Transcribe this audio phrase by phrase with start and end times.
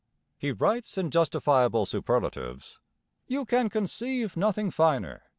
[0.39, 2.79] He writes in justifiable superlatives.
[3.27, 5.21] 'You can conceive nothing finer.